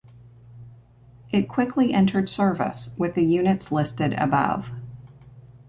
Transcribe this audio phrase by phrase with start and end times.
[1.29, 4.71] It quickly entered service with the units listed above.